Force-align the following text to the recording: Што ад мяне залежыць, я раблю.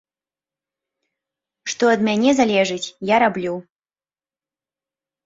Што 1.73 1.83
ад 1.95 2.01
мяне 2.07 2.31
залежыць, 2.39 2.87
я 3.11 3.21
раблю. 3.25 3.53